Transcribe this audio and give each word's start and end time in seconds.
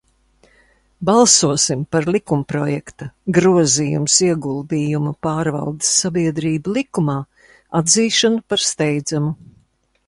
"Balsosim 1.09 1.83
par 1.95 2.07
likumprojekta 2.15 3.09
"Grozījums 3.39 4.17
Ieguldījumu 4.29 5.15
pārvaldes 5.29 5.93
sabiedrību 6.05 6.75
likumā" 6.81 7.21
atzīšanu 7.83 8.47
par 8.53 8.67
steidzamu!" 8.73 9.37